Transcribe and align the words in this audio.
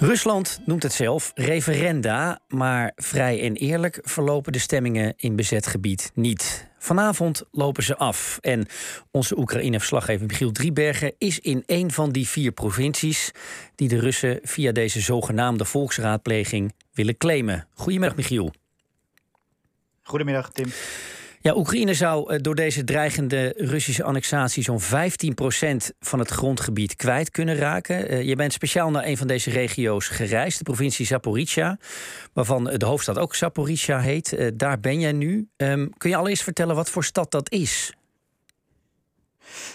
Rusland 0.00 0.60
noemt 0.64 0.82
het 0.82 0.92
zelf 0.92 1.32
referenda, 1.34 2.40
maar 2.48 2.92
vrij 2.96 3.42
en 3.42 3.54
eerlijk 3.54 3.98
verlopen 4.02 4.52
de 4.52 4.58
stemmingen 4.58 5.14
in 5.16 5.36
bezet 5.36 5.66
gebied 5.66 6.10
niet. 6.14 6.68
Vanavond 6.78 7.42
lopen 7.50 7.82
ze 7.82 7.96
af. 7.96 8.38
En 8.40 8.66
onze 9.10 9.38
Oekraïne-verslaggever 9.38 10.26
Michiel 10.26 10.50
Driebergen 10.52 11.14
is 11.18 11.38
in 11.38 11.62
een 11.66 11.90
van 11.90 12.12
die 12.12 12.28
vier 12.28 12.52
provincies 12.52 13.30
die 13.74 13.88
de 13.88 13.98
Russen 13.98 14.40
via 14.42 14.72
deze 14.72 15.00
zogenaamde 15.00 15.64
volksraadpleging 15.64 16.74
willen 16.92 17.16
claimen. 17.16 17.66
Goedemiddag, 17.74 18.16
Michiel. 18.16 18.52
Goedemiddag, 20.02 20.50
Tim. 20.50 20.68
Ja, 21.42 21.56
Oekraïne 21.56 21.94
zou 21.94 22.32
eh, 22.32 22.38
door 22.40 22.54
deze 22.54 22.84
dreigende 22.84 23.54
Russische 23.56 24.02
annexatie 24.02 24.62
zo'n 24.62 24.80
15% 24.80 24.84
van 26.00 26.18
het 26.18 26.30
grondgebied 26.30 26.96
kwijt 26.96 27.30
kunnen 27.30 27.56
raken. 27.56 28.08
Eh, 28.08 28.22
je 28.22 28.36
bent 28.36 28.52
speciaal 28.52 28.90
naar 28.90 29.06
een 29.06 29.16
van 29.16 29.26
deze 29.26 29.50
regio's 29.50 30.08
gereisd, 30.08 30.58
de 30.58 30.64
provincie 30.64 31.06
Zaporizhia, 31.06 31.78
waarvan 32.32 32.64
de 32.64 32.86
hoofdstad 32.86 33.18
ook 33.18 33.34
Zaporizhia 33.34 34.00
heet. 34.00 34.32
Eh, 34.32 34.48
daar 34.54 34.80
ben 34.80 35.00
jij 35.00 35.12
nu. 35.12 35.48
Ehm, 35.56 35.88
kun 35.96 36.10
je 36.10 36.16
allereerst 36.16 36.42
vertellen 36.42 36.74
wat 36.74 36.90
voor 36.90 37.04
stad 37.04 37.30
dat 37.30 37.50
is? 37.50 37.92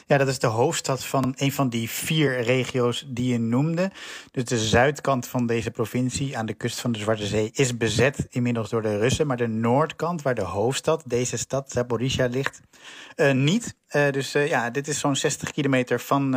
Ja, 0.08 0.18
dat 0.18 0.28
is 0.28 0.40
de 0.40 0.48
hoofdstad 0.48 1.06
van 1.06 1.34
een 1.38 1.52
van 1.52 1.70
die 1.70 1.90
vier 1.90 2.42
regio's 2.42 3.06
die 3.08 3.32
je 3.32 3.40
noemde. 3.40 3.92
Dus 4.32 4.44
de 4.44 4.60
zuidkant 4.60 5.28
van 5.28 5.46
deze 5.46 5.72
provincie 5.72 6.38
aan 6.38 6.46
de 6.46 6.54
kust 6.54 6.80
van 6.80 6.92
de 6.92 7.00
Zwarte 7.00 7.26
Zee 7.26 7.50
is 7.54 7.78
bezet 7.78 8.28
inmiddels 8.30 8.70
door 8.70 8.82
de 8.82 8.98
Russen. 8.98 9.28
Maar 9.28 9.38
de 9.38 9.48
noordkant, 9.48 10.22
waar 10.22 10.36
de 10.36 10.42
hoofdstad, 10.42 11.04
deze 11.06 11.38
stad, 11.38 11.72
Zaporizhia, 11.72 12.26
ligt, 12.26 12.62
uh, 13.16 13.32
niet. 13.32 13.76
Uh, 13.90 14.12
dus 14.12 14.36
uh, 14.36 14.48
ja, 14.48 14.70
dit 14.70 14.88
is 14.88 15.00
zo'n 15.00 15.16
60 15.16 15.52
kilometer 15.52 16.00
van 16.00 16.32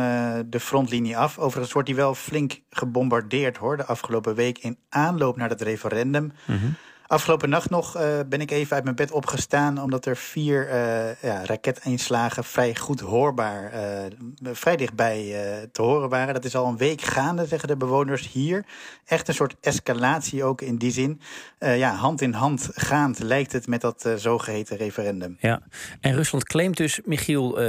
de 0.45 0.59
frontlinie 0.59 1.17
af. 1.17 1.37
Overigens 1.37 1.73
wordt 1.73 1.87
die 1.87 1.97
wel 1.97 2.15
flink 2.15 2.61
gebombardeerd 2.69 3.57
hoor, 3.57 3.77
de 3.77 3.85
afgelopen 3.85 4.35
week 4.35 4.57
in 4.57 4.77
aanloop 4.89 5.37
naar 5.37 5.49
het 5.49 5.61
referendum. 5.61 6.31
-hmm. 6.45 6.75
Afgelopen 7.09 7.49
nacht 7.49 7.69
nog 7.69 7.97
uh, 7.97 8.19
ben 8.27 8.41
ik 8.41 8.51
even 8.51 8.75
uit 8.75 8.83
mijn 8.83 8.95
bed 8.95 9.11
opgestaan, 9.11 9.81
omdat 9.81 10.05
er 10.05 10.17
vier 10.17 10.67
uh, 10.67 11.21
ja, 11.21 11.45
raketeinslagen 11.45 12.43
vrij 12.43 12.75
goed 12.75 12.99
hoorbaar, 12.99 13.73
uh, 13.73 14.53
vrij 14.53 14.75
dichtbij 14.75 15.35
te 15.71 15.81
horen 15.81 16.09
waren. 16.09 16.33
Dat 16.33 16.45
is 16.45 16.55
al 16.55 16.67
een 16.67 16.77
week 16.77 17.01
gaande, 17.01 17.45
zeggen 17.45 17.67
de 17.67 17.77
bewoners 17.77 18.31
hier. 18.31 18.65
Echt 19.05 19.27
een 19.27 19.33
soort 19.33 19.55
escalatie 19.61 20.43
ook 20.43 20.61
in 20.61 20.77
die 20.77 20.91
zin. 20.91 21.21
ja, 21.59 21.93
hand 21.93 22.21
in 22.21 22.33
hand 22.33 22.69
gaand 22.73 23.19
lijkt 23.19 23.51
het 23.51 23.67
met 23.67 23.81
dat 23.81 24.09
zogeheten 24.15 24.77
referendum. 24.77 25.37
Ja, 25.39 25.61
en 25.99 26.15
Rusland 26.15 26.43
claimt 26.43 26.77
dus, 26.77 26.99
Michiel, 27.05 27.59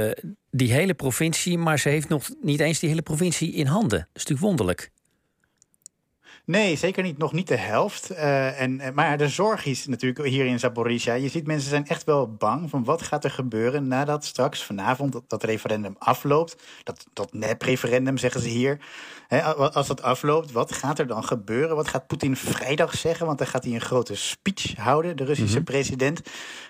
die 0.51 0.73
hele 0.73 0.93
provincie, 0.93 1.57
maar 1.57 1.79
ze 1.79 1.89
heeft 1.89 2.09
nog 2.09 2.29
niet 2.41 2.59
eens 2.59 2.79
die 2.79 2.89
hele 2.89 3.01
provincie 3.01 3.53
in 3.53 3.65
handen. 3.65 3.99
Dat 3.99 4.07
is 4.13 4.25
natuurlijk 4.25 4.47
wonderlijk. 4.47 4.91
Nee, 6.51 6.75
zeker 6.75 7.03
niet. 7.03 7.17
Nog 7.17 7.33
niet 7.33 7.47
de 7.47 7.57
helft. 7.57 8.11
Uh, 8.11 8.61
en, 8.61 8.81
maar 8.93 9.17
de 9.17 9.27
zorg 9.27 9.65
is 9.65 9.87
natuurlijk 9.87 10.27
hier 10.27 10.45
in 10.45 10.59
Zaporizhia. 10.59 11.13
Je 11.13 11.29
ziet 11.29 11.47
mensen 11.47 11.69
zijn 11.69 11.87
echt 11.87 12.03
wel 12.03 12.33
bang 12.35 12.69
van 12.69 12.83
wat 12.83 13.01
gaat 13.01 13.23
er 13.23 13.31
gebeuren 13.31 13.87
nadat 13.87 14.25
straks 14.25 14.63
vanavond 14.63 15.11
dat, 15.11 15.23
dat 15.27 15.43
referendum 15.43 15.95
afloopt. 15.99 16.55
Dat, 16.83 17.05
dat 17.13 17.33
nep-referendum 17.33 18.17
zeggen 18.17 18.41
ze 18.41 18.47
hier. 18.47 18.79
He, 19.27 19.43
als 19.43 19.87
dat 19.87 20.01
afloopt, 20.01 20.51
wat 20.51 20.71
gaat 20.71 20.99
er 20.99 21.07
dan 21.07 21.23
gebeuren? 21.23 21.75
Wat 21.75 21.87
gaat 21.87 22.07
Poetin 22.07 22.35
vrijdag 22.35 22.93
zeggen? 22.93 23.25
Want 23.25 23.37
dan 23.37 23.47
gaat 23.47 23.63
hij 23.63 23.73
een 23.73 23.81
grote 23.81 24.15
speech 24.15 24.75
houden, 24.75 25.17
de 25.17 25.23
Russische 25.23 25.59
mm 25.59 25.65
-hmm. 25.65 25.73
president. 25.73 26.21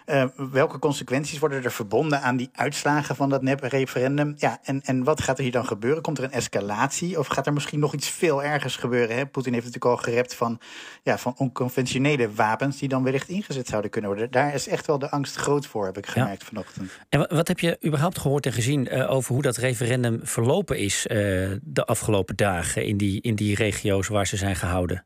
Uh, 0.06 0.24
welke 0.52 0.80
consequenties 0.80 1.40
worden 1.40 1.64
er 1.64 1.72
verbonden 1.72 2.22
aan 2.22 2.38
die 2.38 2.50
uitslagen 2.54 3.16
van 3.16 3.30
dat 3.30 3.42
nep-referendum? 3.42 4.34
Ja, 4.38 4.60
en, 4.64 4.82
en 4.82 5.04
wat 5.04 5.22
gaat 5.22 5.38
er 5.38 5.44
hier 5.44 5.52
dan 5.52 5.66
gebeuren? 5.66 6.02
Komt 6.02 6.18
er 6.18 6.24
een 6.24 6.32
escalatie? 6.32 7.20
Of 7.20 7.28
gaat 7.28 7.48
er 7.48 7.54
misschien 7.54 7.80
nog 7.80 7.94
iets 7.94 8.10
veel 8.10 8.44
ergers 8.44 8.76
gebeuren? 8.76 9.16
Hè? 9.16 9.26
Poetin 9.26 9.54
heeft 9.54 9.71
natuurlijk 9.74 10.06
al 10.06 10.12
gerept 10.12 10.36
van, 10.36 10.60
ja, 11.04 11.18
van 11.18 11.34
onconventionele 11.38 12.34
wapens 12.34 12.80
die 12.80 12.90
dan 12.90 13.04
wellicht 13.04 13.30
ingezet 13.30 13.68
zouden 13.68 13.92
kunnen 13.92 14.10
worden. 14.10 14.32
Daar 14.32 14.54
is 14.54 14.68
echt 14.68 14.88
wel 14.88 15.00
de 15.00 15.10
angst 15.10 15.36
groot 15.36 15.66
voor, 15.66 15.86
heb 15.86 15.98
ik 15.98 16.06
gemerkt 16.06 16.42
ja. 16.42 16.48
vanochtend. 16.48 16.92
En 17.10 17.36
wat 17.36 17.48
heb 17.48 17.60
je 17.60 17.78
überhaupt 17.86 18.20
gehoord 18.20 18.46
en 18.46 18.54
gezien 18.54 18.88
uh, 18.94 19.12
over 19.12 19.34
hoe 19.34 19.42
dat 19.42 19.58
referendum 19.58 20.20
verlopen 20.24 20.78
is 20.78 21.08
uh, 21.08 21.18
de 21.62 21.86
afgelopen 21.86 22.36
dagen 22.36 22.86
in 22.86 22.98
die, 22.98 23.22
in 23.22 23.36
die 23.36 23.56
regio's 23.56 24.08
waar 24.08 24.28
ze 24.28 24.38
zijn 24.38 24.56
gehouden? 24.56 25.06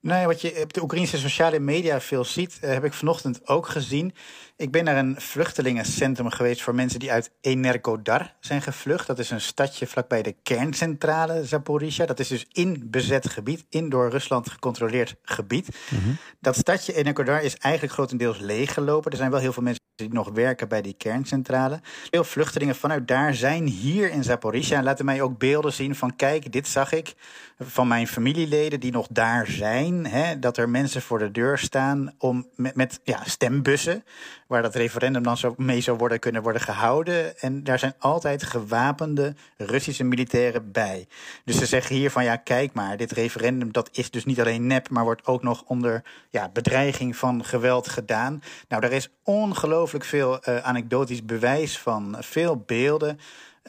Nee, 0.00 0.26
wat 0.26 0.40
je 0.40 0.60
op 0.62 0.72
de 0.72 0.82
Oekraïnse 0.82 1.18
sociale 1.18 1.58
media 1.58 2.00
veel 2.00 2.24
ziet, 2.24 2.58
uh, 2.64 2.70
heb 2.70 2.84
ik 2.84 2.92
vanochtend 2.92 3.48
ook 3.48 3.68
gezien. 3.68 4.14
Ik 4.56 4.70
ben 4.70 4.84
naar 4.84 4.96
een 4.96 5.20
vluchtelingencentrum 5.20 6.30
geweest 6.30 6.62
voor 6.62 6.74
mensen 6.74 7.00
die 7.00 7.12
uit 7.12 7.30
Energodar 7.40 8.34
zijn 8.40 8.62
gevlucht. 8.62 9.06
Dat 9.06 9.18
is 9.18 9.30
een 9.30 9.40
stadje 9.40 9.86
vlakbij 9.86 10.22
de 10.22 10.36
kerncentrale 10.42 11.44
Zaporizhia. 11.44 12.06
Dat 12.06 12.20
is 12.20 12.28
dus 12.28 12.46
in 12.52 12.90
bezet 12.90 13.28
gebied, 13.28 13.64
in 13.68 13.88
door 13.88 14.10
Rusland 14.10 14.50
gecontroleerd 14.50 15.14
gebied. 15.22 15.68
Mm 15.90 15.98
-hmm. 15.98 16.16
Dat 16.40 16.56
stadje 16.56 16.94
Energodar 16.94 17.42
is 17.42 17.56
eigenlijk 17.56 17.94
grotendeels 17.94 18.38
leeggelopen. 18.38 19.10
Er 19.10 19.16
zijn 19.16 19.30
wel 19.30 19.40
heel 19.40 19.52
veel 19.52 19.62
mensen 19.62 19.86
die 19.98 20.12
nog 20.12 20.30
werken 20.30 20.68
bij 20.68 20.82
die 20.82 20.94
kerncentrale. 20.98 21.80
Veel 22.10 22.24
vluchtelingen 22.24 22.76
vanuit 22.76 23.08
daar 23.08 23.34
zijn 23.34 23.66
hier 23.66 24.10
in 24.10 24.24
Zaporizhia. 24.24 24.78
En 24.78 24.84
laten 24.84 25.04
mij 25.04 25.22
ook 25.22 25.38
beelden 25.38 25.72
zien 25.72 25.94
van 25.94 26.16
kijk, 26.16 26.52
dit 26.52 26.68
zag 26.68 26.92
ik 26.92 27.14
van 27.58 27.88
mijn 27.88 28.06
familieleden 28.06 28.80
die 28.80 28.92
nog 28.92 29.06
daar 29.10 29.46
zijn. 29.46 30.06
Hè, 30.06 30.38
dat 30.38 30.56
er 30.56 30.68
mensen 30.68 31.02
voor 31.02 31.18
de 31.18 31.30
deur 31.30 31.58
staan 31.58 32.14
om 32.18 32.46
met, 32.54 32.74
met 32.74 33.00
ja, 33.04 33.20
stembussen 33.24 34.04
waar 34.46 34.62
dat 34.62 34.74
referendum 34.74 35.22
dan 35.22 35.36
zo 35.36 35.54
mee 35.56 35.80
zou 35.80 35.96
worden 35.96 36.18
kunnen 36.18 36.42
worden 36.42 36.62
gehouden. 36.62 37.38
En 37.38 37.64
daar 37.64 37.78
zijn 37.78 37.94
altijd 37.98 38.42
gewapende 38.42 39.34
Russische 39.56 40.04
militairen 40.04 40.72
bij. 40.72 41.06
Dus 41.44 41.58
ze 41.58 41.66
zeggen 41.66 41.96
hier 41.96 42.10
van 42.10 42.24
ja, 42.24 42.36
kijk 42.36 42.72
maar, 42.72 42.96
dit 42.96 43.12
referendum 43.12 43.72
dat 43.72 43.88
is 43.92 44.10
dus 44.10 44.24
niet 44.24 44.40
alleen 44.40 44.66
nep, 44.66 44.90
maar 44.90 45.04
wordt 45.04 45.26
ook 45.26 45.42
nog 45.42 45.62
onder 45.66 46.02
ja, 46.30 46.48
bedreiging 46.52 47.16
van 47.16 47.44
geweld 47.44 47.88
gedaan. 47.88 48.42
Nou, 48.68 48.82
daar 48.82 48.92
is 48.92 49.10
ongelooflijk 49.22 49.87
veel 49.98 50.38
uh, 50.48 50.56
anekdotisch 50.56 51.24
bewijs 51.24 51.78
van, 51.78 52.16
veel 52.20 52.62
beelden. 52.66 53.18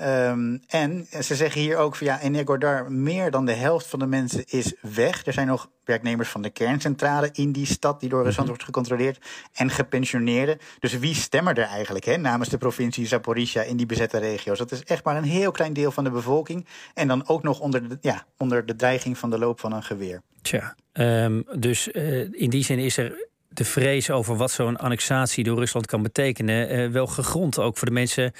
Um, 0.01 0.61
en 0.67 1.07
ze 1.21 1.35
zeggen 1.35 1.61
hier 1.61 1.77
ook 1.77 1.95
van 1.95 2.07
ja, 2.07 2.19
in 2.19 2.35
Ecuador 2.35 2.91
meer 2.91 3.31
dan 3.31 3.45
de 3.45 3.53
helft 3.53 3.87
van 3.87 3.99
de 3.99 4.05
mensen 4.05 4.43
is 4.47 4.73
weg. 4.81 5.25
Er 5.25 5.33
zijn 5.33 5.47
nog 5.47 5.69
werknemers 5.83 6.29
van 6.29 6.41
de 6.41 6.49
kerncentrale 6.49 7.29
in 7.33 7.51
die 7.51 7.65
stad 7.65 7.99
die 7.99 8.09
door 8.09 8.23
Rusland 8.23 8.47
wordt 8.47 8.63
gecontroleerd 8.63 9.25
en 9.53 9.69
gepensioneerden. 9.69 10.57
Dus 10.79 10.99
wie 10.99 11.15
stemmen 11.15 11.55
er 11.55 11.63
eigenlijk 11.63 12.05
hè, 12.05 12.17
namens 12.17 12.49
de 12.49 12.57
provincie 12.57 13.07
Zaporizhia 13.07 13.61
in 13.61 13.77
die 13.77 13.85
bezette 13.85 14.17
regio's? 14.17 14.57
Dat 14.57 14.71
is 14.71 14.83
echt 14.83 15.03
maar 15.03 15.17
een 15.17 15.23
heel 15.23 15.51
klein 15.51 15.73
deel 15.73 15.91
van 15.91 16.03
de 16.03 16.11
bevolking. 16.11 16.65
En 16.93 17.07
dan 17.07 17.27
ook 17.27 17.43
nog 17.43 17.59
onder 17.59 17.89
de, 17.89 17.97
ja, 18.01 18.25
onder 18.37 18.65
de 18.65 18.75
dreiging 18.75 19.17
van 19.17 19.29
de 19.29 19.37
loop 19.37 19.59
van 19.59 19.73
een 19.73 19.83
geweer. 19.83 20.21
Tja, 20.41 20.75
um, 20.93 21.45
dus 21.57 21.87
uh, 21.87 22.19
in 22.31 22.49
die 22.49 22.63
zin 22.63 22.79
is 22.79 22.97
er 22.97 23.27
de 23.49 23.65
vrees 23.65 24.09
over 24.09 24.35
wat 24.35 24.51
zo'n 24.51 24.77
annexatie 24.77 25.43
door 25.43 25.57
Rusland 25.57 25.85
kan 25.85 26.01
betekenen, 26.01 26.79
uh, 26.79 26.91
wel 26.91 27.07
gegrond 27.07 27.59
ook 27.59 27.77
voor 27.77 27.87
de 27.87 27.93
mensen 27.93 28.33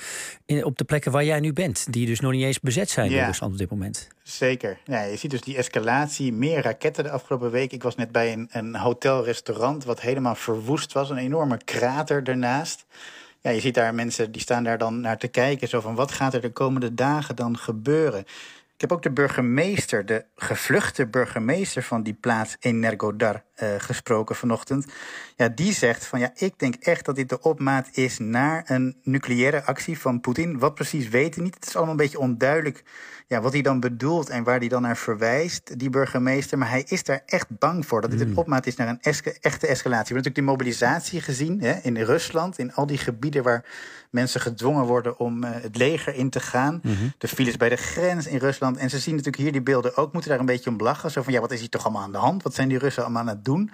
in, 0.45 0.65
op 0.65 0.77
de 0.77 0.83
plekken 0.83 1.11
waar 1.11 1.23
jij 1.23 1.39
nu 1.39 1.53
bent, 1.53 1.93
die 1.93 2.05
dus 2.05 2.19
nog 2.19 2.31
niet 2.31 2.43
eens 2.43 2.59
bezet 2.59 2.89
zijn 2.89 3.09
ja, 3.09 3.17
door 3.17 3.25
Rusland 3.25 3.51
op 3.51 3.57
dit 3.57 3.69
moment. 3.69 4.07
Zeker. 4.23 4.77
Ja, 4.85 5.01
je 5.01 5.17
ziet 5.17 5.31
dus 5.31 5.41
die 5.41 5.57
escalatie, 5.57 6.33
meer 6.33 6.61
raketten 6.61 7.03
de 7.03 7.11
afgelopen 7.11 7.51
week. 7.51 7.71
Ik 7.71 7.83
was 7.83 7.95
net 7.95 8.11
bij 8.11 8.33
een, 8.33 8.47
een 8.51 8.75
hotelrestaurant 8.75 9.83
wat 9.83 10.01
helemaal 10.01 10.35
verwoest 10.35 10.93
was, 10.93 11.09
een 11.09 11.17
enorme 11.17 11.57
krater 11.63 12.23
ernaast. 12.23 12.85
Ja, 13.41 13.49
je 13.49 13.59
ziet 13.59 13.73
daar 13.73 13.95
mensen 13.95 14.31
die 14.31 14.41
staan 14.41 14.63
daar 14.63 14.77
dan 14.77 15.01
naar 15.01 15.17
te 15.17 15.27
kijken, 15.27 15.67
zo 15.67 15.81
van 15.81 15.95
wat 15.95 16.11
gaat 16.11 16.33
er 16.33 16.41
de 16.41 16.51
komende 16.51 16.93
dagen 16.93 17.35
dan 17.35 17.57
gebeuren? 17.57 18.25
Ik 18.79 18.89
heb 18.89 18.97
ook 18.97 19.03
de 19.03 19.11
burgemeester, 19.11 20.05
de 20.05 20.25
gevluchte 20.35 21.07
burgemeester 21.07 21.83
van 21.83 22.03
die 22.03 22.13
plaats 22.13 22.55
Energodar, 22.59 23.43
uh, 23.63 23.69
gesproken 23.77 24.35
vanochtend. 24.35 24.85
Ja, 25.35 25.49
die 25.49 25.73
zegt 25.73 26.05
van 26.05 26.19
ja, 26.19 26.31
ik 26.35 26.59
denk 26.59 26.75
echt 26.75 27.05
dat 27.05 27.15
dit 27.15 27.29
de 27.29 27.41
opmaat 27.41 27.89
is 27.91 28.17
naar 28.19 28.63
een 28.65 28.97
nucleaire 29.03 29.63
actie 29.63 29.99
van 29.99 30.21
Poetin. 30.21 30.59
Wat 30.59 30.75
precies 30.75 31.09
weten 31.09 31.39
we 31.39 31.45
niet. 31.45 31.55
Het 31.55 31.67
is 31.67 31.75
allemaal 31.75 31.91
een 31.91 31.99
beetje 31.99 32.19
onduidelijk 32.19 32.83
ja, 33.29 33.41
wat 33.41 33.53
hij 33.53 33.61
dan 33.61 33.79
bedoelt 33.79 34.29
en 34.29 34.43
waar 34.43 34.59
hij 34.59 34.67
dan 34.67 34.81
naar 34.81 34.97
verwijst, 34.97 35.79
die 35.79 35.89
burgemeester. 35.89 36.57
Maar 36.57 36.69
hij 36.69 36.83
is 36.87 37.03
daar 37.03 37.21
echt 37.25 37.57
bang 37.59 37.85
voor 37.85 38.01
dat 38.01 38.11
dit 38.11 38.21
een 38.21 38.37
opmaat 38.37 38.67
is 38.67 38.75
naar 38.75 38.87
een 38.87 39.01
eske, 39.01 39.37
echte 39.41 39.67
escalatie. 39.67 40.15
We 40.15 40.21
hebben 40.21 40.31
natuurlijk 40.31 40.35
die 40.35 40.43
mobilisatie 40.43 41.21
gezien 41.21 41.61
hè, 41.61 41.79
in 41.81 41.97
Rusland, 41.97 42.57
in 42.57 42.73
al 42.73 42.85
die 42.85 42.97
gebieden 42.97 43.43
waar 43.43 43.65
mensen 44.09 44.41
gedwongen 44.41 44.85
worden 44.85 45.19
om 45.19 45.43
uh, 45.43 45.49
het 45.53 45.77
leger 45.77 46.15
in 46.15 46.29
te 46.29 46.39
gaan. 46.39 46.79
Mm 46.83 46.95
-hmm. 46.95 47.13
De 47.17 47.27
files 47.27 47.57
bij 47.57 47.69
de 47.69 47.75
grens 47.75 48.27
in 48.27 48.37
Rusland. 48.37 48.68
En 48.77 48.89
ze 48.89 48.99
zien 48.99 49.15
natuurlijk 49.15 49.43
hier 49.43 49.51
die 49.51 49.61
beelden 49.61 49.97
ook, 49.97 50.13
moeten 50.13 50.29
daar 50.29 50.39
een 50.39 50.45
beetje 50.45 50.69
om 50.69 50.77
lachen. 50.77 51.11
Zo 51.11 51.21
van 51.21 51.33
ja, 51.33 51.39
wat 51.39 51.51
is 51.51 51.59
hier 51.59 51.69
toch 51.69 51.83
allemaal 51.83 52.01
aan 52.03 52.11
de 52.11 52.17
hand? 52.17 52.43
Wat 52.43 52.53
zijn 52.53 52.69
die 52.69 52.77
Russen 52.77 53.03
allemaal 53.03 53.21
aan 53.21 53.27
het 53.27 53.45
doen? 53.45 53.71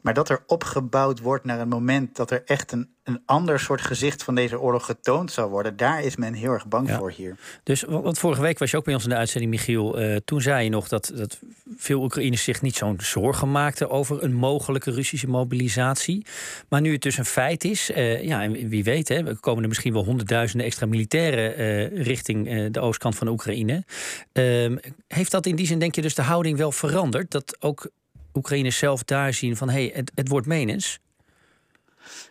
Maar 0.00 0.14
dat 0.14 0.28
er 0.28 0.42
opgebouwd 0.46 1.20
wordt 1.20 1.44
naar 1.44 1.60
een 1.60 1.68
moment 1.68 2.16
dat 2.16 2.30
er 2.30 2.42
echt 2.44 2.72
een, 2.72 2.88
een 3.04 3.22
ander 3.24 3.60
soort 3.60 3.80
gezicht 3.80 4.22
van 4.22 4.34
deze 4.34 4.60
oorlog 4.60 4.84
getoond 4.84 5.32
zou 5.32 5.50
worden, 5.50 5.76
daar 5.76 6.02
is 6.02 6.16
men 6.16 6.32
heel 6.32 6.52
erg 6.52 6.66
bang 6.66 6.88
ja. 6.88 6.98
voor 6.98 7.10
hier. 7.10 7.36
Dus, 7.62 7.82
want 7.82 8.18
vorige 8.18 8.40
week 8.40 8.58
was 8.58 8.70
je 8.70 8.76
ook 8.76 8.84
bij 8.84 8.94
ons 8.94 9.02
in 9.02 9.10
de 9.10 9.16
uitzending, 9.16 9.52
Michiel. 9.52 10.02
Uh, 10.02 10.16
toen 10.24 10.40
zei 10.40 10.64
je 10.64 10.70
nog 10.70 10.88
dat, 10.88 11.12
dat 11.14 11.38
veel 11.76 12.02
Oekraïners 12.02 12.44
zich 12.44 12.62
niet 12.62 12.76
zo'n 12.76 12.98
zorgen 13.00 13.50
maakten 13.50 13.90
over 13.90 14.22
een 14.22 14.34
mogelijke 14.34 14.90
Russische 14.90 15.28
mobilisatie. 15.28 16.26
Maar 16.68 16.80
nu 16.80 16.92
het 16.92 17.02
dus 17.02 17.18
een 17.18 17.24
feit 17.24 17.64
is, 17.64 17.90
uh, 17.90 18.22
ja, 18.22 18.42
en 18.42 18.68
wie 18.68 18.84
weet, 18.84 19.08
hè, 19.08 19.34
komen 19.34 19.62
er 19.62 19.68
misschien 19.68 19.92
wel 19.92 20.04
honderdduizenden 20.04 20.66
extra 20.66 20.86
militairen 20.86 21.60
uh, 21.60 22.04
richting 22.04 22.52
uh, 22.52 22.66
de 22.70 22.80
oostkant 22.80 23.16
van 23.16 23.28
Oekraïne. 23.28 23.84
Ehm, 24.32 24.76
heeft 25.08 25.30
dat 25.30 25.46
in 25.46 25.56
die 25.56 25.66
zin, 25.66 25.78
denk 25.78 25.94
je, 25.94 26.02
dus 26.02 26.14
de 26.14 26.22
houding 26.22 26.58
wel 26.58 26.72
veranderd? 26.72 27.30
Dat 27.30 27.56
ook 27.60 27.90
Oekraïners 28.34 28.78
zelf 28.78 29.04
daar 29.04 29.34
zien 29.34 29.56
van 29.56 29.68
hé, 29.68 29.86
hey, 29.86 29.90
het, 29.94 30.12
het 30.14 30.28
wordt 30.28 30.46
menens? 30.46 31.00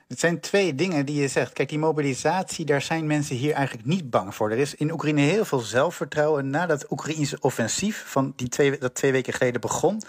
Het 0.07 0.19
zijn 0.19 0.39
twee 0.39 0.75
dingen 0.75 1.05
die 1.05 1.21
je 1.21 1.27
zegt. 1.27 1.53
Kijk, 1.53 1.69
die 1.69 1.79
mobilisatie, 1.79 2.65
daar 2.65 2.81
zijn 2.81 3.07
mensen 3.07 3.35
hier 3.35 3.53
eigenlijk 3.53 3.87
niet 3.87 4.09
bang 4.09 4.35
voor. 4.35 4.51
Er 4.51 4.57
is 4.57 4.75
in 4.75 4.91
Oekraïne 4.91 5.21
heel 5.21 5.45
veel 5.45 5.59
zelfvertrouwen 5.59 6.49
na 6.49 6.65
dat 6.65 6.91
Oekraïnse 6.91 7.37
offensief 7.39 8.03
van 8.07 8.33
die 8.35 8.49
twee, 8.49 8.77
dat 8.77 8.95
twee 8.95 9.11
weken 9.11 9.33
geleden 9.33 9.61
begon. 9.61 10.01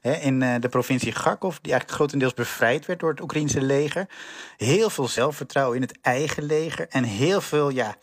Hè, 0.00 0.12
in 0.12 0.40
uh, 0.40 0.54
de 0.60 0.68
provincie 0.68 1.12
Kharkov, 1.12 1.56
die 1.60 1.72
eigenlijk 1.72 2.00
grotendeels 2.00 2.34
bevrijd 2.34 2.86
werd 2.86 3.00
door 3.00 3.10
het 3.10 3.20
Oekraïnse 3.20 3.62
leger. 3.62 4.08
Heel 4.56 4.90
veel 4.90 5.08
zelfvertrouwen 5.08 5.76
in 5.76 5.82
het 5.82 5.98
eigen 6.00 6.42
leger 6.42 6.86
en 6.88 7.04
heel 7.04 7.40
veel, 7.40 7.68
ja 7.68 7.96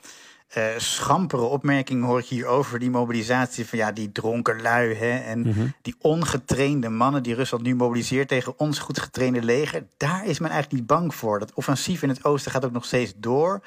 uh, 0.57 0.63
schampere 0.77 1.42
opmerkingen 1.42 2.03
hoor 2.03 2.19
ik 2.19 2.25
hier 2.25 2.45
over 2.45 2.80
die 2.80 2.89
mobilisatie 2.89 3.65
van 3.65 3.77
ja, 3.77 3.92
die 3.92 4.12
dronken 4.12 4.62
lui 4.62 4.94
hè, 4.94 5.18
en 5.18 5.39
mhm. 5.39 5.68
die 5.81 5.95
ongetrainde 6.01 6.89
mannen 6.89 7.24
die 7.24 7.36
Rusland 7.36 7.63
nu 7.63 7.75
mobiliseert 7.75 8.27
tegen 8.27 8.59
ons 8.59 8.80
goed 8.80 9.00
getrainde 9.00 9.44
leger. 9.44 9.83
Daar 9.98 10.25
is 10.25 10.39
men 10.39 10.50
eigenlijk 10.51 10.80
niet 10.81 10.89
bang 10.89 11.15
voor. 11.15 11.39
Dat 11.39 11.53
offensief 11.53 12.03
in 12.03 12.09
het 12.09 12.24
oosten 12.24 12.51
gaat 12.51 12.65
ook 12.65 12.71
nog 12.71 12.86
steeds 12.86 13.13
door. 13.15 13.62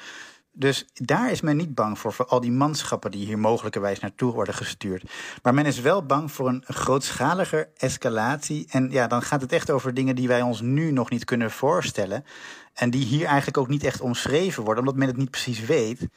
Dus 0.57 0.85
daar 0.93 1.31
is 1.31 1.41
men 1.41 1.57
niet 1.57 1.75
bang 1.75 1.99
voor, 1.99 2.13
voor 2.13 2.25
al 2.25 2.39
die 2.39 2.51
manschappen 2.51 3.11
die 3.11 3.25
hier 3.25 3.39
mogelijkerwijs 3.39 3.99
naartoe 3.99 4.33
worden 4.33 4.53
gestuurd. 4.53 5.11
Maar 5.43 5.53
men 5.53 5.65
is 5.65 5.79
wel 5.79 6.05
bang 6.05 6.31
voor 6.31 6.47
een 6.47 6.63
grootschaliger 6.67 7.69
escalatie. 7.77 8.65
En 8.69 8.91
ja, 8.91 9.07
dan 9.07 9.21
gaat 9.21 9.41
het 9.41 9.51
echt 9.51 9.71
over 9.71 9.93
dingen 9.93 10.15
die 10.15 10.27
wij 10.27 10.41
ons 10.41 10.61
nu 10.61 10.91
nog 10.91 11.09
niet 11.09 11.25
kunnen 11.25 11.51
voorstellen. 11.51 12.25
En 12.73 12.89
die 12.89 13.05
hier 13.05 13.25
eigenlijk 13.25 13.57
ook 13.57 13.67
niet 13.67 13.83
echt 13.83 14.01
omschreven 14.01 14.63
worden, 14.63 14.83
omdat 14.83 14.99
men 14.99 15.07
het 15.07 15.17
niet 15.17 15.31
precies 15.31 15.59
weet. 15.59 16.07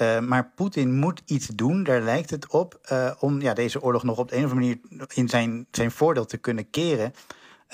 Uh, 0.00 0.20
maar 0.20 0.50
Poetin 0.54 0.94
moet 0.94 1.22
iets 1.24 1.46
doen, 1.46 1.82
daar 1.82 2.00
lijkt 2.00 2.30
het 2.30 2.48
op, 2.48 2.80
uh, 2.92 3.10
om 3.18 3.40
ja, 3.40 3.54
deze 3.54 3.82
oorlog 3.82 4.02
nog 4.02 4.18
op 4.18 4.28
de 4.28 4.36
een 4.36 4.44
of 4.44 4.50
andere 4.50 4.78
manier 4.90 5.06
in 5.14 5.28
zijn, 5.28 5.66
zijn 5.70 5.90
voordeel 5.90 6.26
te 6.26 6.36
kunnen 6.36 6.70
keren. 6.70 7.12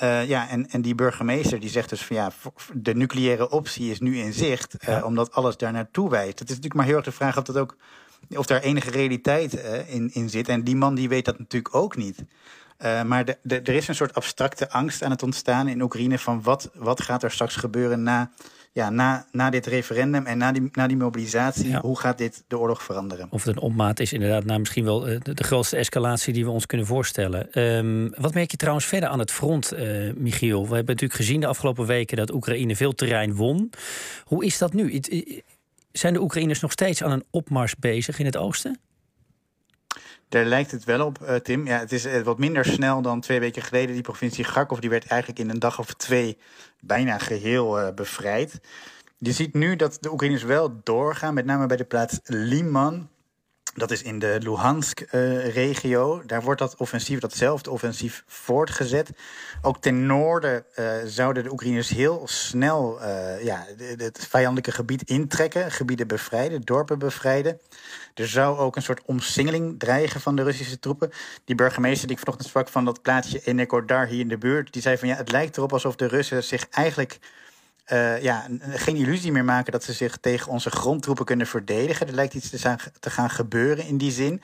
Uh, 0.03 0.27
ja, 0.27 0.49
en, 0.49 0.69
en 0.69 0.81
die 0.81 0.95
burgemeester 0.95 1.59
die 1.59 1.69
zegt 1.69 1.89
dus 1.89 2.05
van 2.05 2.15
ja, 2.15 2.31
de 2.73 2.95
nucleaire 2.95 3.49
optie 3.49 3.91
is 3.91 3.99
nu 3.99 4.17
in 4.17 4.33
zicht, 4.33 4.75
ja. 4.79 5.03
omdat 5.03 5.31
alles 5.31 5.57
daar 5.57 5.71
naartoe 5.71 6.09
wijst. 6.09 6.39
Het 6.39 6.49
is 6.49 6.55
natuurlijk 6.55 6.73
maar 6.73 6.85
heel 6.85 6.95
erg 6.95 7.05
de 7.05 7.11
vraag 7.11 7.37
of 7.37 7.43
dat 7.43 7.57
ook 7.57 7.77
of 8.29 8.45
daar 8.45 8.61
enige 8.61 8.89
realiteit 8.89 9.53
in, 9.87 10.13
in 10.13 10.29
zit. 10.29 10.49
En 10.49 10.63
die 10.63 10.75
man 10.75 10.95
die 10.95 11.09
weet 11.09 11.25
dat 11.25 11.39
natuurlijk 11.39 11.75
ook 11.75 11.95
niet. 11.95 12.23
Maar 13.05 13.25
de, 13.25 13.37
de, 13.41 13.61
er 13.61 13.73
is 13.73 13.87
een 13.87 13.95
soort 13.95 14.13
abstracte 14.13 14.69
angst 14.69 15.03
aan 15.03 15.11
het 15.11 15.23
ontstaan 15.23 15.67
in 15.67 15.81
Oekraïne 15.81 16.19
van 16.19 16.41
wat, 16.41 16.69
wat 16.73 17.01
gaat 17.01 17.23
er 17.23 17.31
straks 17.31 17.55
gebeuren 17.55 18.03
na 18.03 18.31
ja, 18.77 18.89
na, 18.89 19.25
na 19.31 19.49
dit 19.49 19.65
referendum 19.65 20.25
en 20.25 20.37
na 20.37 20.51
die, 20.51 20.69
na 20.71 20.87
die 20.87 20.97
mobilisatie, 20.97 21.75
hoe 21.77 21.99
gaat 21.99 22.17
dit 22.17 22.43
de 22.47 22.59
oorlog 22.59 22.83
veranderen? 22.83 23.27
Of 23.29 23.43
het 23.43 23.55
een 23.55 23.61
opmaat 23.61 23.99
is 23.99 24.13
inderdaad 24.13 24.45
nou, 24.45 24.59
misschien 24.59 24.83
wel 24.83 25.07
eh, 25.07 25.19
de, 25.21 25.33
de, 25.33 25.43
grootste 25.43 25.77
escalatie 25.77 26.33
die 26.33 26.45
we 26.45 26.51
ons 26.51 26.65
kunnen 26.65 26.87
voorstellen. 26.87 27.61
Um, 27.61 28.13
wat 28.17 28.33
merk 28.33 28.51
je 28.51 28.57
trouwens 28.57 28.85
verder 28.85 29.09
aan 29.09 29.19
het 29.19 29.31
front, 29.31 29.73
uh, 29.73 30.13
Michiel? 30.15 30.61
We 30.61 30.75
hebben 30.75 30.93
natuurlijk 30.93 31.19
gezien 31.19 31.39
de 31.39 31.47
afgelopen 31.47 31.85
weken 31.85 32.17
dat 32.17 32.33
Oekraïne 32.33 32.75
veel 32.75 32.93
terrein 32.93 33.35
won. 33.35 33.69
Hoe 34.23 34.45
is 34.45 34.57
dat 34.57 34.73
nu? 34.73 35.01
Zijn 35.91 36.13
de 36.13 36.21
Oekraïners 36.21 36.59
nog 36.59 36.71
steeds 36.71 37.03
aan 37.03 37.11
een 37.11 37.25
opmars 37.29 37.75
bezig 37.75 38.19
in 38.19 38.25
het 38.25 38.37
oosten? 38.37 38.79
Daar 40.29 40.45
lijkt 40.45 40.71
het 40.71 40.83
wel 40.83 41.05
op, 41.05 41.19
uh, 41.21 41.35
Tim. 41.35 41.65
Ja, 41.65 41.79
het 41.79 41.91
is 41.91 42.05
uh, 42.05 42.21
wat 42.21 42.37
minder 42.37 42.65
snel 42.65 43.01
dan 43.01 43.21
twee 43.21 43.39
weken 43.39 43.61
geleden. 43.61 43.93
Die 43.93 44.03
provincie 44.03 44.45
Kharkov 44.45 44.79
die 44.79 44.89
werd 44.89 45.07
eigenlijk 45.07 45.39
in 45.39 45.49
een 45.49 45.59
dag 45.59 45.79
of 45.79 45.93
twee 45.93 46.37
bijna 46.79 47.17
geheel 47.17 47.79
uh, 47.79 47.93
bevrijd. 47.93 48.59
Je 49.17 49.31
ziet 49.31 49.53
nu 49.53 49.75
dat 49.75 49.97
de 50.01 50.11
Oekraïners 50.11 50.43
wel 50.43 50.79
doorgaan, 50.83 51.33
met 51.33 51.45
name 51.45 51.65
bij 51.65 51.77
de 51.77 51.83
plaats 51.83 52.19
Liman. 52.23 53.09
Dat 53.73 53.91
is 53.91 54.01
in 54.01 54.19
de 54.19 54.37
Luhansk-regio. 54.39 56.21
Daar 56.25 56.41
wordt 56.41 56.59
dat 56.59 56.75
offensief, 56.75 57.19
datzelfde 57.19 57.71
offensief, 57.71 58.23
voortgezet. 58.27 59.11
Ook 59.61 59.81
ten 59.81 60.05
noorden 60.05 60.65
zouden 61.05 61.43
de 61.43 61.51
Oekraïners 61.51 61.89
heel 61.89 62.21
snel 62.25 62.99
ja, 63.41 63.65
het 63.77 64.27
vijandelijke 64.29 64.71
gebied 64.71 65.09
intrekken, 65.09 65.71
gebieden 65.71 66.07
bevrijden, 66.07 66.61
dorpen 66.61 66.99
bevrijden. 66.99 67.59
Er 68.17 68.27
zou 68.27 68.57
ook 68.57 68.75
een 68.75 68.81
soort 68.81 69.01
omsingeling 69.05 69.79
dreigen 69.79 70.21
van 70.21 70.35
de 70.35 70.43
Russische 70.43 70.79
troepen. 70.79 71.11
Die 71.45 71.55
burgemeester 71.55 72.07
die 72.07 72.15
ik 72.15 72.21
vanochtend 72.23 72.49
sprak 72.49 72.69
van 72.69 72.85
dat 72.85 73.01
plaatsje 73.01 73.41
Enekodar 73.43 74.07
hier 74.07 74.19
in 74.19 74.27
de 74.27 74.37
buurt, 74.37 74.73
die 74.73 74.81
zei 74.81 74.97
van 74.97 75.07
ja, 75.07 75.15
het 75.15 75.31
lijkt 75.31 75.57
erop 75.57 75.73
alsof 75.73 75.95
de 75.95 76.07
Russen 76.07 76.43
zich 76.43 76.69
eigenlijk 76.69 77.19
uh, 77.93 78.21
ja, 78.21 78.47
geen 78.69 78.95
illusie 78.95 79.31
meer 79.31 79.45
maken 79.45 79.71
dat 79.71 79.83
ze 79.83 79.93
zich 79.93 80.17
tegen 80.17 80.51
onze 80.51 80.69
grondtroepen 80.69 81.25
kunnen 81.25 81.47
verdedigen. 81.47 82.07
Er 82.07 82.13
lijkt 82.13 82.33
iets 82.33 82.49
te, 82.99 83.09
gaan 83.09 83.29
gebeuren 83.29 83.85
in 83.85 83.97
die 83.97 84.11
zin. 84.11 84.41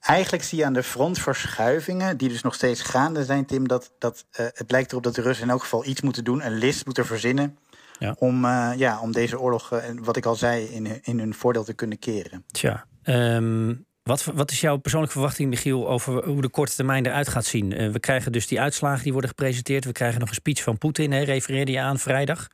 Eigenlijk 0.00 0.44
zie 0.44 0.58
je 0.58 0.64
aan 0.64 0.72
de 0.72 0.82
frontverschuivingen, 0.82 2.16
die 2.16 2.28
dus 2.28 2.42
nog 2.42 2.54
steeds 2.54 2.82
gaande 2.82 3.24
zijn, 3.24 3.46
Tim, 3.46 3.68
dat, 3.68 3.92
dat 3.98 4.24
uh, 4.40 4.46
het 4.52 4.70
lijkt 4.70 4.90
erop 4.90 5.02
dat 5.02 5.14
de 5.14 5.22
Russen 5.22 5.44
in 5.44 5.50
elk 5.50 5.62
geval 5.62 5.86
iets 5.86 6.00
moeten 6.00 6.24
doen, 6.24 6.46
een 6.46 6.58
list 6.58 6.84
moeten 6.84 7.06
verzinnen. 7.06 7.58
Ja. 7.98 8.14
Om, 8.18 8.44
uh, 8.44 8.72
ja, 8.76 9.00
om 9.00 9.12
deze 9.12 9.40
oorlog, 9.40 9.82
wat 10.02 10.16
ik 10.16 10.26
al 10.26 10.34
zei, 10.34 10.64
in, 10.64 11.02
in 11.02 11.18
hun 11.18 11.34
voordeel 11.34 11.64
te 11.64 11.72
kunnen 11.72 11.98
keren. 11.98 12.44
Tja, 12.50 12.86
um, 13.04 13.86
wat, 14.02 14.24
wat 14.24 14.50
is 14.50 14.60
jouw 14.60 14.76
persoonlijke 14.76 15.16
verwachting, 15.16 15.48
Michiel, 15.48 15.88
over 15.88 16.24
hoe 16.24 16.42
de 16.42 16.48
korte 16.48 16.74
termijn 16.74 17.06
eruit 17.06 17.28
gaat 17.28 17.44
zien? 17.44 17.80
Uh, 17.80 17.92
we 17.92 18.00
krijgen 18.00 18.32
dus 18.32 18.46
die 18.46 18.60
uitslagen 18.60 19.02
die 19.02 19.12
worden 19.12 19.30
gepresenteerd. 19.30 19.84
We 19.84 19.92
krijgen 19.92 20.20
nog 20.20 20.28
een 20.28 20.34
speech 20.34 20.62
van 20.62 20.78
Poetin, 20.78 21.22
refereerde 21.22 21.72
je 21.72 21.80
aan 21.80 21.98
vrijdag. 21.98 22.48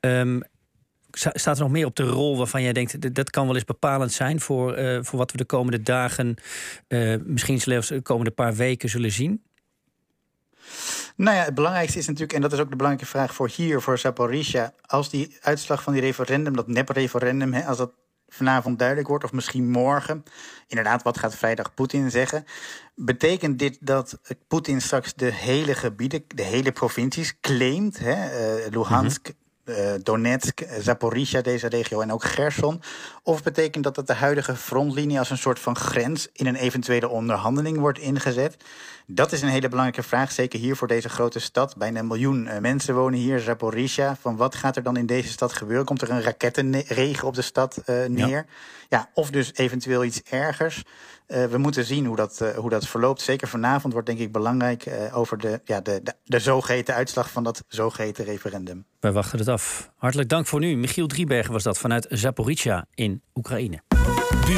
Um, 0.00 0.42
staat 1.16 1.56
er 1.56 1.62
nog 1.62 1.72
meer 1.72 1.86
op 1.86 1.96
de 1.96 2.02
rol 2.02 2.36
waarvan 2.36 2.62
jij 2.62 2.72
denkt 2.72 3.14
dat 3.14 3.30
kan 3.30 3.46
wel 3.46 3.54
eens 3.54 3.64
bepalend 3.64 4.12
zijn 4.12 4.40
voor, 4.40 4.78
uh, 4.78 4.98
voor 5.02 5.18
wat 5.18 5.30
we 5.30 5.36
de 5.36 5.44
komende 5.44 5.82
dagen, 5.82 6.36
uh, 6.88 7.16
misschien 7.24 7.60
zelfs 7.60 7.88
de 7.88 8.02
komende 8.02 8.30
paar 8.30 8.54
weken 8.54 8.88
zullen 8.88 9.12
zien? 9.12 9.42
Nou 11.16 11.36
ja, 11.36 11.44
het 11.44 11.54
belangrijkste 11.54 11.98
is 11.98 12.06
natuurlijk, 12.06 12.32
en 12.32 12.40
dat 12.40 12.52
is 12.52 12.58
ook 12.58 12.70
de 12.70 12.76
belangrijke 12.76 13.10
vraag 13.10 13.34
voor 13.34 13.50
hier, 13.54 13.80
voor 13.80 13.98
Zaporizhia. 13.98 14.72
Als 14.86 15.10
die 15.10 15.36
uitslag 15.40 15.82
van 15.82 15.92
die 15.92 16.02
referendum, 16.02 16.56
dat 16.56 16.68
nep-referendum, 16.68 17.54
als 17.54 17.78
dat 17.78 17.92
vanavond 18.34 18.78
duidelijk 18.78 19.08
wordt, 19.08 19.24
of 19.24 19.32
misschien 19.32 19.70
morgen. 19.70 20.24
Inderdaad, 20.66 21.02
wat 21.02 21.18
gaat 21.18 21.36
vrijdag 21.36 21.74
Poetin 21.74 22.10
zeggen? 22.10 22.44
Betekent 22.94 23.58
dit 23.58 23.78
dat 23.80 24.18
Poetin 24.48 24.80
straks 24.80 25.14
de 25.14 25.32
hele 25.32 25.74
gebieden, 25.74 26.24
de 26.28 26.42
hele 26.42 26.72
provincies 26.72 27.40
claimt? 27.40 27.98
Hè? 27.98 28.14
Uh, 28.64 28.70
Luhansk, 28.70 29.28
mm 29.28 29.43
Donetsk, 30.02 30.62
Zaporizhia, 30.80 31.40
deze 31.40 31.68
regio 31.68 32.00
en 32.00 32.12
ook 32.12 32.24
Gerson? 32.24 32.82
Of 33.22 33.42
betekent 33.42 33.84
dat 33.84 33.94
dat 33.94 34.06
de 34.06 34.14
huidige 34.14 34.56
frontlinie 34.56 35.18
als 35.18 35.30
een 35.30 35.38
soort 35.38 35.58
van 35.58 35.76
grens 35.76 36.28
in 36.32 36.46
een 36.46 36.54
eventuele 36.54 37.08
onderhandeling 37.08 37.78
wordt 37.78 37.98
ingezet? 37.98 38.56
Dat 39.06 39.32
is 39.32 39.42
een 39.42 39.48
hele 39.48 39.68
belangrijke 39.68 40.08
vraag, 40.08 40.32
zeker 40.32 40.58
hier 40.58 40.76
voor 40.76 40.88
deze 40.88 41.08
grote 41.08 41.38
stad. 41.38 41.76
Bijna 41.76 42.00
een 42.00 42.06
miljoen 42.06 42.46
uh, 42.46 42.58
mensen 42.58 42.94
wonen 42.94 43.18
hier, 43.18 43.40
Zaporizhia. 43.40 44.16
Van 44.20 44.36
wat 44.36 44.54
gaat 44.54 44.76
er 44.76 44.82
dan 44.82 44.96
in 44.96 45.06
deze 45.06 45.28
stad 45.28 45.52
gebeuren? 45.52 45.84
Komt 45.84 46.02
er 46.02 46.10
een 46.10 46.22
rakettenregen 46.22 47.28
op 47.28 47.34
de 47.34 47.42
stad 47.42 47.82
uh, 47.86 48.04
neer? 48.04 48.28
Ja. 48.28 48.44
ja. 48.88 49.10
of 49.14 49.30
dus 49.30 49.54
eventueel 49.54 50.04
iets 50.04 50.22
ergers. 50.22 50.84
Uh, 51.28 51.44
we 51.44 51.58
moeten 51.58 51.84
zien 51.84 52.06
hoe 52.06 52.16
dat, 52.16 52.52
hoe 52.56 52.70
dat 52.70 52.86
verloopt. 52.86 53.20
Zeker 53.20 53.48
vanavond 53.48 53.92
wordt 53.92 54.08
denk 54.08 54.18
ik 54.18 54.32
belangrijk 54.32 54.90
over 55.12 55.38
de, 55.38 55.60
ja, 55.64 55.80
de, 55.80 56.00
de, 56.24 56.82
de 56.82 56.92
uitslag 56.92 57.30
van 57.30 57.44
dat 57.44 57.64
zogeheten 57.68 58.24
referendum. 58.24 58.84
Wij 59.00 59.12
wachten 59.12 59.38
het 59.38 59.48
af. 59.48 59.90
Hartelijk 59.96 60.28
dank 60.28 60.46
voor 60.46 60.60
nu. 60.60 60.76
Michiel 60.76 61.06
Driebergen 61.06 61.52
was 61.52 61.62
dat 61.62 61.78
vanuit 61.78 62.06
Zaporizhia 62.08 62.86
in 62.94 63.22
Oekraïne. 63.34 63.82